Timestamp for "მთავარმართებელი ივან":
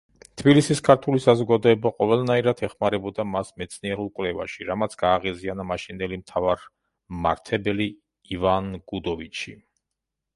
6.23-8.73